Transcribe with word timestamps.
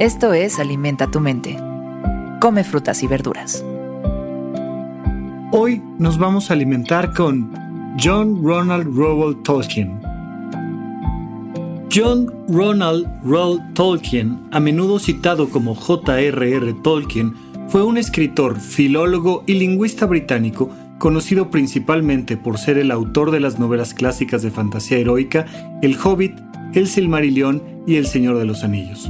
Esto 0.00 0.32
es 0.32 0.58
Alimenta 0.58 1.08
tu 1.08 1.20
mente. 1.20 1.56
Come 2.40 2.64
frutas 2.64 3.04
y 3.04 3.06
verduras. 3.06 3.64
Hoy 5.52 5.80
nos 6.00 6.18
vamos 6.18 6.50
a 6.50 6.54
alimentar 6.54 7.14
con 7.14 7.52
John 8.02 8.42
Ronald 8.42 8.92
Reuel 8.98 9.40
Tolkien. 9.44 10.00
John 11.94 12.28
Ronald 12.48 13.06
Reuel 13.22 13.60
Tolkien, 13.74 14.48
a 14.50 14.58
menudo 14.58 14.98
citado 14.98 15.48
como 15.48 15.76
J.R.R. 15.76 16.72
Tolkien, 16.82 17.32
fue 17.68 17.84
un 17.84 17.96
escritor, 17.96 18.58
filólogo 18.58 19.44
y 19.46 19.54
lingüista 19.54 20.06
británico 20.06 20.70
conocido 20.98 21.52
principalmente 21.52 22.36
por 22.36 22.58
ser 22.58 22.78
el 22.78 22.90
autor 22.90 23.30
de 23.30 23.38
las 23.38 23.60
novelas 23.60 23.94
clásicas 23.94 24.42
de 24.42 24.50
fantasía 24.50 24.98
heroica 24.98 25.46
El 25.82 25.96
Hobbit, 26.02 26.32
El 26.72 26.88
Silmarillion 26.88 27.62
y 27.86 27.94
El 27.94 28.08
Señor 28.08 28.38
de 28.38 28.44
los 28.44 28.64
Anillos. 28.64 29.08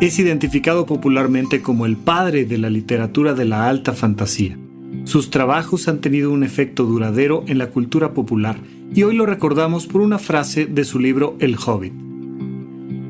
Es 0.00 0.18
identificado 0.18 0.86
popularmente 0.86 1.62
como 1.62 1.86
el 1.86 1.96
padre 1.96 2.44
de 2.44 2.58
la 2.58 2.68
literatura 2.68 3.32
de 3.32 3.44
la 3.44 3.68
alta 3.68 3.92
fantasía. 3.92 4.58
Sus 5.04 5.30
trabajos 5.30 5.86
han 5.86 6.00
tenido 6.00 6.32
un 6.32 6.42
efecto 6.42 6.84
duradero 6.84 7.44
en 7.46 7.58
la 7.58 7.68
cultura 7.68 8.12
popular 8.12 8.56
y 8.92 9.04
hoy 9.04 9.14
lo 9.14 9.24
recordamos 9.24 9.86
por 9.86 10.00
una 10.00 10.18
frase 10.18 10.66
de 10.66 10.84
su 10.84 10.98
libro 10.98 11.36
El 11.38 11.56
Hobbit. 11.56 11.92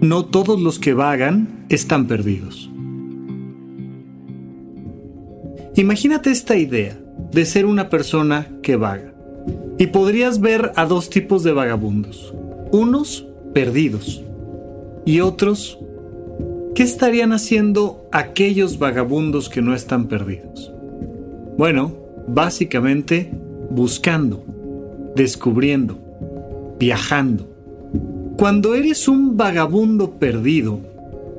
No 0.02 0.27
todos 0.27 0.60
los 0.60 0.79
que 0.79 0.93
vagan 0.93 1.65
están 1.70 2.07
perdidos. 2.07 2.70
Imagínate 5.77 6.30
esta 6.30 6.57
idea 6.57 7.01
de 7.32 7.46
ser 7.46 7.65
una 7.65 7.88
persona 7.88 8.48
que 8.62 8.77
vaga. 8.77 9.15
Y 9.79 9.88
podrías 9.88 10.40
ver 10.40 10.73
a 10.77 10.85
dos 10.85 11.10
tipos 11.10 11.43
de 11.43 11.52
vagabundos. 11.52 12.35
Unos 12.71 13.27
perdidos 13.55 14.23
y 15.05 15.21
otros 15.21 15.79
¿Qué 16.75 16.83
estarían 16.83 17.33
haciendo 17.33 18.09
aquellos 18.11 18.80
vagabundos 18.80 19.49
que 19.49 19.63
no 19.63 19.77
están 19.77 20.09
perdidos? 20.09 20.73
Bueno, 21.57 21.95
básicamente 22.27 23.30
buscando, 23.71 24.45
descubriendo, 25.15 25.97
viajando. 26.80 27.49
Cuando 28.37 28.75
eres 28.75 29.07
un 29.07 29.37
vagabundo 29.37 30.19
perdido, 30.19 30.80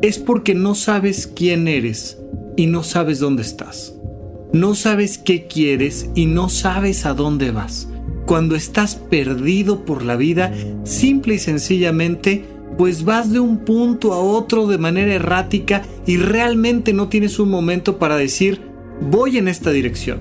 es 0.02 0.20
porque 0.20 0.56
no 0.56 0.74
sabes 0.74 1.28
quién 1.28 1.68
eres 1.68 2.18
y 2.56 2.68
no 2.68 2.84
sabes 2.84 3.20
dónde 3.20 3.42
estás. 3.42 3.94
No 4.54 4.74
sabes 4.74 5.18
qué 5.18 5.48
quieres 5.48 6.10
y 6.16 6.28
no 6.28 6.48
sabes 6.48 7.06
a 7.06 7.14
dónde 7.14 7.52
vas. 7.52 7.90
Cuando 8.26 8.56
estás 8.56 8.96
perdido 8.96 9.84
por 9.84 10.06
la 10.06 10.16
vida, 10.16 10.54
simple 10.86 11.36
y 11.36 11.40
sencillamente 11.40 12.55
pues 12.78 13.06
vas 13.06 13.32
de 13.32 13.40
un 13.40 13.60
punto 13.60 14.14
a 14.14 14.20
otro 14.20 14.68
de 14.68 14.78
manera 14.78 15.14
errática 15.14 15.84
y 16.06 16.18
realmente 16.18 16.94
no 16.94 17.08
tienes 17.10 17.40
un 17.40 17.50
momento 17.50 17.98
para 17.98 18.18
decir 18.18 18.62
voy 19.02 19.38
en 19.38 19.48
esta 19.48 19.72
dirección. 19.72 20.20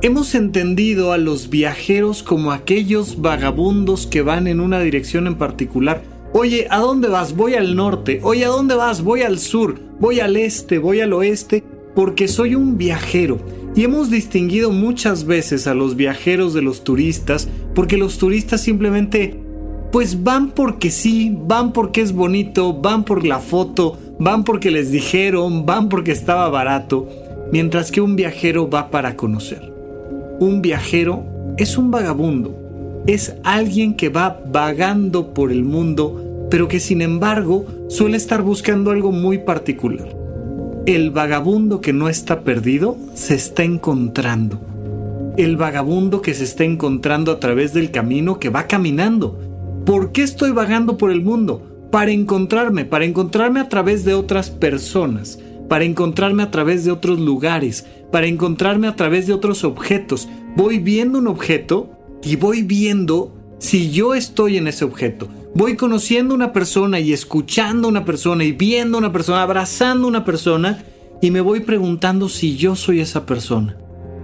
Hemos 0.00 0.36
entendido 0.36 1.12
a 1.12 1.18
los 1.18 1.50
viajeros 1.50 2.22
como 2.22 2.52
aquellos 2.52 3.20
vagabundos 3.20 4.06
que 4.06 4.22
van 4.22 4.46
en 4.46 4.60
una 4.60 4.78
dirección 4.78 5.26
en 5.26 5.34
particular. 5.34 6.02
Oye, 6.32 6.68
¿a 6.70 6.78
dónde 6.78 7.08
vas? 7.08 7.34
Voy 7.34 7.54
al 7.54 7.74
norte. 7.74 8.20
Oye, 8.22 8.44
¿a 8.44 8.48
dónde 8.48 8.76
vas? 8.76 9.02
Voy 9.02 9.22
al 9.22 9.40
sur. 9.40 9.80
Voy 9.98 10.20
al 10.20 10.36
este, 10.36 10.78
voy 10.78 11.00
al 11.00 11.12
oeste, 11.12 11.64
porque 11.96 12.28
soy 12.28 12.54
un 12.54 12.78
viajero. 12.78 13.38
Y 13.74 13.82
hemos 13.82 14.08
distinguido 14.08 14.70
muchas 14.70 15.24
veces 15.24 15.66
a 15.66 15.74
los 15.74 15.96
viajeros 15.96 16.54
de 16.54 16.62
los 16.62 16.84
turistas, 16.84 17.48
porque 17.74 17.96
los 17.96 18.18
turistas 18.18 18.60
simplemente 18.60 19.40
pues 19.90 20.22
van 20.22 20.50
porque 20.50 20.90
sí, 20.90 21.34
van 21.34 21.72
porque 21.72 22.02
es 22.02 22.12
bonito, 22.12 22.74
van 22.74 23.04
por 23.04 23.26
la 23.26 23.38
foto, 23.38 23.96
van 24.18 24.44
porque 24.44 24.70
les 24.70 24.90
dijeron, 24.90 25.64
van 25.64 25.88
porque 25.88 26.12
estaba 26.12 26.48
barato, 26.50 27.08
mientras 27.52 27.90
que 27.90 28.00
un 28.00 28.14
viajero 28.14 28.68
va 28.68 28.90
para 28.90 29.16
conocer. 29.16 29.72
Un 30.40 30.60
viajero 30.60 31.24
es 31.56 31.78
un 31.78 31.90
vagabundo, 31.90 32.54
es 33.06 33.34
alguien 33.44 33.94
que 33.94 34.10
va 34.10 34.40
vagando 34.50 35.32
por 35.32 35.50
el 35.50 35.64
mundo, 35.64 36.46
pero 36.50 36.68
que 36.68 36.80
sin 36.80 37.00
embargo 37.00 37.64
suele 37.88 38.18
estar 38.18 38.42
buscando 38.42 38.90
algo 38.90 39.10
muy 39.10 39.38
particular. 39.38 40.14
El 40.84 41.10
vagabundo 41.10 41.80
que 41.80 41.92
no 41.92 42.08
está 42.08 42.40
perdido 42.40 42.96
se 43.14 43.34
está 43.34 43.62
encontrando. 43.62 44.60
El 45.36 45.56
vagabundo 45.56 46.22
que 46.22 46.34
se 46.34 46.44
está 46.44 46.64
encontrando 46.64 47.30
a 47.30 47.40
través 47.40 47.72
del 47.72 47.90
camino 47.90 48.38
que 48.38 48.48
va 48.48 48.66
caminando 48.66 49.47
¿Por 49.88 50.12
qué 50.12 50.20
estoy 50.22 50.50
vagando 50.50 50.98
por 50.98 51.10
el 51.10 51.22
mundo? 51.22 51.88
Para 51.90 52.10
encontrarme, 52.10 52.84
para 52.84 53.06
encontrarme 53.06 53.58
a 53.58 53.70
través 53.70 54.04
de 54.04 54.12
otras 54.12 54.50
personas, 54.50 55.38
para 55.66 55.84
encontrarme 55.84 56.42
a 56.42 56.50
través 56.50 56.84
de 56.84 56.90
otros 56.90 57.18
lugares, 57.18 57.86
para 58.12 58.26
encontrarme 58.26 58.86
a 58.86 58.96
través 58.96 59.26
de 59.26 59.32
otros 59.32 59.64
objetos. 59.64 60.28
Voy 60.56 60.78
viendo 60.78 61.18
un 61.18 61.26
objeto 61.26 61.88
y 62.22 62.36
voy 62.36 62.64
viendo 62.64 63.34
si 63.60 63.90
yo 63.90 64.14
estoy 64.14 64.58
en 64.58 64.66
ese 64.66 64.84
objeto. 64.84 65.28
Voy 65.54 65.74
conociendo 65.74 66.34
una 66.34 66.52
persona 66.52 67.00
y 67.00 67.14
escuchando 67.14 67.88
a 67.88 67.90
una 67.90 68.04
persona 68.04 68.44
y 68.44 68.52
viendo 68.52 68.98
a 68.98 69.00
una 69.00 69.12
persona, 69.12 69.42
abrazando 69.42 70.04
a 70.04 70.10
una 70.10 70.24
persona 70.26 70.84
y 71.22 71.30
me 71.30 71.40
voy 71.40 71.60
preguntando 71.60 72.28
si 72.28 72.58
yo 72.58 72.76
soy 72.76 73.00
esa 73.00 73.24
persona. 73.24 73.78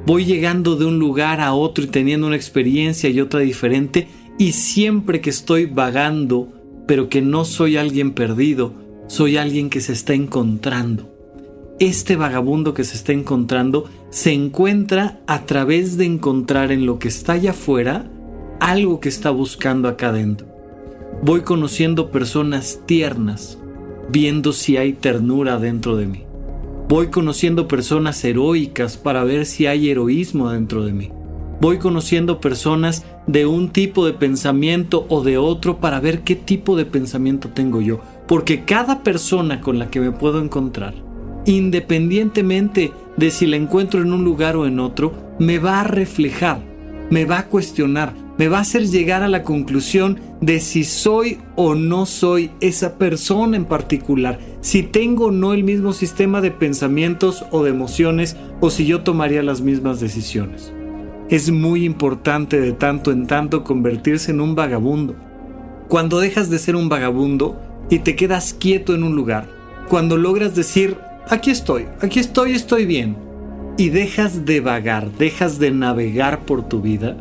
Voy 0.04 0.26
llegando 0.26 0.76
de 0.76 0.84
un 0.84 0.98
lugar 0.98 1.40
a 1.40 1.54
otro 1.54 1.84
y 1.84 1.86
teniendo 1.86 2.26
una 2.26 2.36
experiencia 2.36 3.08
y 3.08 3.22
otra 3.22 3.40
diferente 3.40 4.06
y 4.38 4.52
siempre 4.52 5.20
que 5.20 5.30
estoy 5.30 5.66
vagando, 5.66 6.52
pero 6.86 7.08
que 7.08 7.22
no 7.22 7.44
soy 7.44 7.76
alguien 7.76 8.12
perdido, 8.12 8.74
soy 9.06 9.36
alguien 9.36 9.70
que 9.70 9.80
se 9.80 9.92
está 9.92 10.14
encontrando. 10.14 11.10
Este 11.78 12.16
vagabundo 12.16 12.74
que 12.74 12.84
se 12.84 12.96
está 12.96 13.12
encontrando 13.12 13.84
se 14.10 14.32
encuentra 14.32 15.20
a 15.26 15.44
través 15.44 15.96
de 15.96 16.04
encontrar 16.04 16.72
en 16.72 16.86
lo 16.86 16.98
que 16.98 17.08
está 17.08 17.32
allá 17.32 17.50
afuera 17.50 18.10
algo 18.60 19.00
que 19.00 19.08
está 19.08 19.30
buscando 19.30 19.88
acá 19.88 20.08
adentro. 20.08 20.46
Voy 21.22 21.42
conociendo 21.42 22.10
personas 22.10 22.80
tiernas, 22.86 23.58
viendo 24.08 24.52
si 24.52 24.76
hay 24.76 24.92
ternura 24.92 25.58
dentro 25.58 25.96
de 25.96 26.06
mí. 26.06 26.22
Voy 26.88 27.08
conociendo 27.08 27.66
personas 27.66 28.22
heroicas 28.24 28.96
para 28.96 29.24
ver 29.24 29.46
si 29.46 29.66
hay 29.66 29.90
heroísmo 29.90 30.50
dentro 30.50 30.84
de 30.84 30.92
mí. 30.92 31.10
Voy 31.64 31.78
conociendo 31.78 32.42
personas 32.42 33.06
de 33.26 33.46
un 33.46 33.70
tipo 33.70 34.04
de 34.04 34.12
pensamiento 34.12 35.06
o 35.08 35.24
de 35.24 35.38
otro 35.38 35.80
para 35.80 35.98
ver 35.98 36.20
qué 36.20 36.36
tipo 36.36 36.76
de 36.76 36.84
pensamiento 36.84 37.48
tengo 37.48 37.80
yo. 37.80 38.00
Porque 38.28 38.66
cada 38.66 39.02
persona 39.02 39.62
con 39.62 39.78
la 39.78 39.88
que 39.88 39.98
me 39.98 40.12
puedo 40.12 40.42
encontrar, 40.42 40.92
independientemente 41.46 42.92
de 43.16 43.30
si 43.30 43.46
la 43.46 43.56
encuentro 43.56 44.02
en 44.02 44.12
un 44.12 44.24
lugar 44.24 44.56
o 44.56 44.66
en 44.66 44.78
otro, 44.78 45.14
me 45.38 45.58
va 45.58 45.80
a 45.80 45.84
reflejar, 45.84 46.60
me 47.08 47.24
va 47.24 47.38
a 47.38 47.46
cuestionar, 47.46 48.12
me 48.36 48.48
va 48.48 48.58
a 48.58 48.60
hacer 48.60 48.86
llegar 48.86 49.22
a 49.22 49.28
la 49.28 49.42
conclusión 49.42 50.20
de 50.42 50.60
si 50.60 50.84
soy 50.84 51.38
o 51.56 51.74
no 51.74 52.04
soy 52.04 52.50
esa 52.60 52.98
persona 52.98 53.56
en 53.56 53.64
particular, 53.64 54.38
si 54.60 54.82
tengo 54.82 55.28
o 55.28 55.30
no 55.30 55.54
el 55.54 55.64
mismo 55.64 55.94
sistema 55.94 56.42
de 56.42 56.50
pensamientos 56.50 57.46
o 57.52 57.64
de 57.64 57.70
emociones 57.70 58.36
o 58.60 58.68
si 58.68 58.84
yo 58.84 59.00
tomaría 59.00 59.42
las 59.42 59.62
mismas 59.62 59.98
decisiones. 59.98 60.74
Es 61.34 61.50
muy 61.50 61.84
importante 61.84 62.60
de 62.60 62.70
tanto 62.70 63.10
en 63.10 63.26
tanto 63.26 63.64
convertirse 63.64 64.30
en 64.30 64.40
un 64.40 64.54
vagabundo. 64.54 65.16
Cuando 65.88 66.20
dejas 66.20 66.48
de 66.48 66.60
ser 66.60 66.76
un 66.76 66.88
vagabundo 66.88 67.60
y 67.90 67.98
te 67.98 68.14
quedas 68.14 68.54
quieto 68.54 68.94
en 68.94 69.02
un 69.02 69.16
lugar, 69.16 69.48
cuando 69.88 70.16
logras 70.16 70.54
decir, 70.54 70.96
aquí 71.28 71.50
estoy, 71.50 71.86
aquí 72.00 72.20
estoy, 72.20 72.52
estoy 72.52 72.86
bien, 72.86 73.16
y 73.76 73.88
dejas 73.88 74.44
de 74.44 74.60
vagar, 74.60 75.10
dejas 75.10 75.58
de 75.58 75.72
navegar 75.72 76.46
por 76.46 76.68
tu 76.68 76.80
vida, 76.80 77.16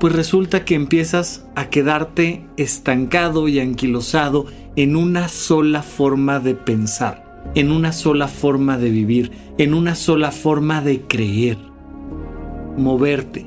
pues 0.00 0.16
resulta 0.16 0.64
que 0.64 0.74
empiezas 0.74 1.46
a 1.54 1.70
quedarte 1.70 2.44
estancado 2.56 3.46
y 3.46 3.60
anquilosado 3.60 4.46
en 4.74 4.96
una 4.96 5.28
sola 5.28 5.84
forma 5.84 6.40
de 6.40 6.56
pensar, 6.56 7.52
en 7.54 7.70
una 7.70 7.92
sola 7.92 8.26
forma 8.26 8.78
de 8.78 8.90
vivir, 8.90 9.30
en 9.58 9.74
una 9.74 9.94
sola 9.94 10.32
forma 10.32 10.80
de 10.80 11.02
creer 11.02 11.73
moverte. 12.76 13.46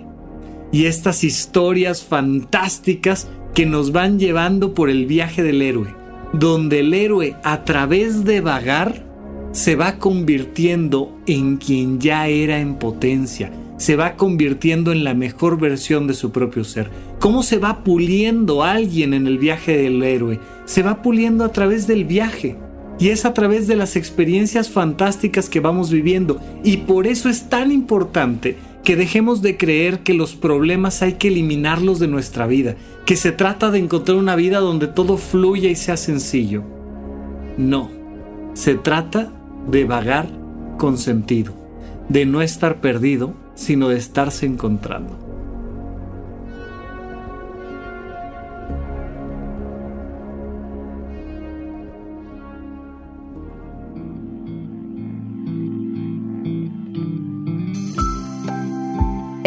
Y 0.71 0.85
estas 0.85 1.23
historias 1.23 2.03
fantásticas 2.03 3.27
que 3.53 3.65
nos 3.65 3.91
van 3.91 4.19
llevando 4.19 4.73
por 4.73 4.89
el 4.89 5.05
viaje 5.05 5.41
del 5.41 5.61
héroe, 5.61 5.95
donde 6.33 6.81
el 6.81 6.93
héroe 6.93 7.35
a 7.43 7.63
través 7.63 8.23
de 8.23 8.41
vagar 8.41 9.05
se 9.51 9.75
va 9.75 9.97
convirtiendo 9.97 11.17
en 11.25 11.57
quien 11.57 11.99
ya 11.99 12.27
era 12.27 12.59
en 12.59 12.75
potencia, 12.75 13.51
se 13.77 13.95
va 13.95 14.15
convirtiendo 14.15 14.91
en 14.91 15.03
la 15.03 15.13
mejor 15.13 15.59
versión 15.59 16.07
de 16.07 16.13
su 16.13 16.31
propio 16.31 16.63
ser. 16.63 16.89
¿Cómo 17.19 17.43
se 17.43 17.57
va 17.57 17.83
puliendo 17.83 18.63
alguien 18.63 19.13
en 19.13 19.27
el 19.27 19.37
viaje 19.37 19.77
del 19.77 20.03
héroe? 20.03 20.39
Se 20.65 20.83
va 20.83 21.01
puliendo 21.01 21.43
a 21.43 21.51
través 21.51 21.87
del 21.87 22.05
viaje. 22.05 22.55
Y 22.99 23.09
es 23.09 23.25
a 23.25 23.33
través 23.33 23.67
de 23.67 23.75
las 23.75 23.95
experiencias 23.95 24.69
fantásticas 24.69 25.49
que 25.49 25.59
vamos 25.59 25.91
viviendo. 25.91 26.39
Y 26.63 26.77
por 26.77 27.05
eso 27.05 27.29
es 27.29 27.49
tan 27.49 27.71
importante 27.71 28.57
que 28.87 28.95
dejemos 28.95 29.41
de 29.41 29.57
creer 29.57 29.99
que 29.99 30.13
los 30.13 30.37
problemas 30.37 31.01
hay 31.01 31.15
que 31.15 31.27
eliminarlos 31.27 31.99
de 31.99 32.07
nuestra 32.07 32.47
vida, 32.47 32.77
que 33.05 33.17
se 33.17 33.33
trata 33.33 33.69
de 33.69 33.79
encontrar 33.79 34.15
una 34.15 34.37
vida 34.37 34.59
donde 34.59 34.87
todo 34.87 35.17
fluya 35.17 35.69
y 35.69 35.75
sea 35.75 35.97
sencillo. 35.97 36.63
No, 37.57 37.91
Se 38.53 38.75
trata 38.75 39.29
de 39.69 39.83
vagar 39.83 40.29
con 40.77 40.97
sentido, 40.97 41.53
de 42.07 42.25
no 42.25 42.41
estar 42.41 42.79
perdido, 42.79 43.33
sino 43.55 43.89
de 43.89 43.97
estarse 43.97 44.45
encontrando. 44.45 45.26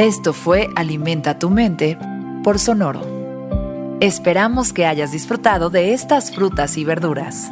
Esto 0.00 0.32
fue 0.32 0.70
Alimenta 0.76 1.38
tu 1.38 1.50
mente 1.50 1.98
por 2.42 2.58
Sonoro. 2.58 3.02
Esperamos 4.00 4.72
que 4.72 4.86
hayas 4.86 5.12
disfrutado 5.12 5.68
de 5.68 5.92
estas 5.92 6.34
frutas 6.34 6.78
y 6.78 6.84
verduras. 6.84 7.50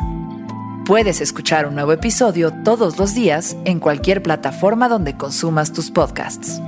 Puedes 0.87 1.21
escuchar 1.21 1.67
un 1.67 1.75
nuevo 1.75 1.93
episodio 1.93 2.51
todos 2.65 2.99
los 2.99 3.15
días 3.15 3.55
en 3.67 3.81
cualquier 3.81 4.23
plataforma 4.23 4.89
donde 4.89 5.15
consumas 5.15 5.75
tus 5.75 5.91
podcasts. 5.91 6.59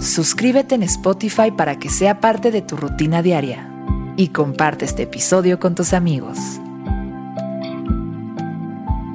Suscríbete 0.00 0.74
en 0.74 0.84
Spotify 0.84 1.50
para 1.54 1.78
que 1.78 1.90
sea 1.90 2.18
parte 2.18 2.50
de 2.50 2.62
tu 2.62 2.78
rutina 2.78 3.20
diaria 3.20 3.70
y 4.16 4.28
comparte 4.28 4.86
este 4.86 5.02
episodio 5.02 5.60
con 5.60 5.74
tus 5.74 5.92
amigos. 5.92 6.38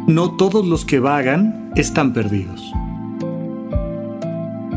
No 0.06 0.38
todos 0.38 0.68
los 0.68 0.86
que 0.86 1.00
vagan 1.00 1.72
están 1.76 2.14
perdidos. 2.14 2.72